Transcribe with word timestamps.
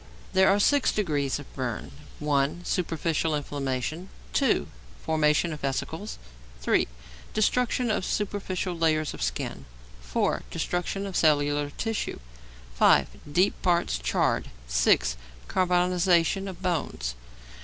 There 0.33 0.49
are 0.49 0.59
six 0.59 0.91
degrees 0.91 1.37
of 1.37 1.55
burns: 1.55 1.91
(1) 2.17 2.61
Superficial 2.65 3.35
inflammation; 3.35 4.09
(2) 4.33 4.65
formation 5.05 5.53
of 5.53 5.59
vesicles; 5.59 6.17
(3) 6.59 6.87
destruction 7.35 7.91
of 7.91 8.03
superficial 8.03 8.75
layer 8.75 9.01
of 9.01 9.21
skin; 9.21 9.65
(4) 10.01 10.41
destruction 10.49 11.05
of 11.05 11.15
cellular 11.15 11.69
tissue; 11.69 12.17
(5) 12.73 13.09
deep 13.31 13.61
parts 13.61 13.99
charred; 13.99 14.49
(6) 14.67 15.17
carbonization 15.47 16.49
of 16.49 16.63
bones. 16.63 17.13